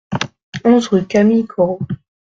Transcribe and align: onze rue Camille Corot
onze 0.63 0.87
rue 0.89 1.05
Camille 1.05 1.45
Corot 1.45 1.77